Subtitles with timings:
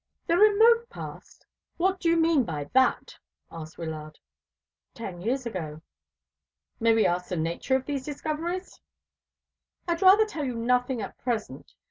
[0.25, 1.45] "The remote past?
[1.77, 3.15] What do you mean by that?"
[3.51, 4.17] asked Wyllard.
[4.95, 5.83] "Ten years ago."
[6.79, 8.81] "May we ask the nature of these discoveries?"
[9.87, 11.75] "I'd rather tell you nothing at present.